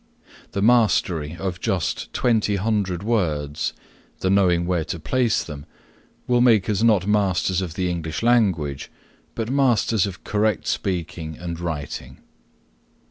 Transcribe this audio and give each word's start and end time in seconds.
The 0.53 0.63
mastery 0.63 1.35
of 1.37 1.59
just 1.59 2.11
twenty 2.11 2.55
hundred 2.55 3.03
words, 3.03 3.73
the 4.21 4.31
knowing 4.31 4.65
where 4.65 4.83
to 4.85 4.99
place 4.99 5.43
them, 5.43 5.67
will 6.25 6.41
make 6.41 6.67
us 6.67 6.81
not 6.81 7.05
masters 7.05 7.61
of 7.61 7.75
the 7.75 7.87
English 7.87 8.23
language, 8.23 8.89
but 9.35 9.51
masters 9.51 10.07
of 10.07 10.23
correct 10.23 10.65
speaking 10.65 11.37
and 11.37 11.59
writing. 11.59 12.17